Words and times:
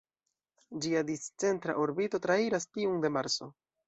Ĝia 0.85 1.03
discentra 1.09 1.75
orbito 1.83 2.21
trairas 2.23 2.65
tiun 2.79 3.05
de 3.05 3.13
Marso. 3.19 3.49